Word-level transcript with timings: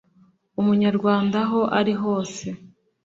umunyarwanda 0.59 1.37
aho 1.45 1.59
ari 1.79 1.93
hose 2.01 2.45